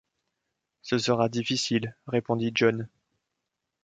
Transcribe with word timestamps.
Ce 0.81 0.97
sera 0.97 1.29
difficile, 1.29 1.95
répondit 2.07 2.49
John. 2.55 2.89